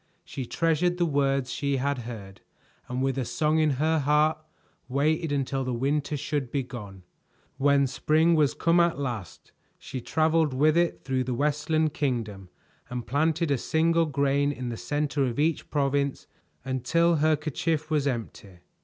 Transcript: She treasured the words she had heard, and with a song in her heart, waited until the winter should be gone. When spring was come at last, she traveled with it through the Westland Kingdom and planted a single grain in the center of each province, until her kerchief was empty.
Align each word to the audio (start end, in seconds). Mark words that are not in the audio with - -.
She 0.25 0.47
treasured 0.47 0.97
the 0.97 1.05
words 1.05 1.51
she 1.53 1.77
had 1.77 1.99
heard, 1.99 2.41
and 2.89 3.03
with 3.03 3.19
a 3.19 3.23
song 3.23 3.59
in 3.59 3.69
her 3.77 3.99
heart, 3.99 4.39
waited 4.87 5.31
until 5.31 5.63
the 5.63 5.75
winter 5.75 6.17
should 6.17 6.49
be 6.49 6.63
gone. 6.63 7.03
When 7.57 7.85
spring 7.85 8.33
was 8.33 8.55
come 8.55 8.79
at 8.79 8.97
last, 8.97 9.51
she 9.77 10.01
traveled 10.01 10.55
with 10.55 10.75
it 10.75 11.03
through 11.03 11.25
the 11.25 11.35
Westland 11.35 11.93
Kingdom 11.93 12.49
and 12.89 13.05
planted 13.05 13.51
a 13.51 13.59
single 13.59 14.07
grain 14.07 14.51
in 14.51 14.69
the 14.69 14.75
center 14.75 15.23
of 15.25 15.37
each 15.37 15.69
province, 15.69 16.25
until 16.65 17.17
her 17.17 17.35
kerchief 17.35 17.91
was 17.91 18.07
empty. 18.07 18.61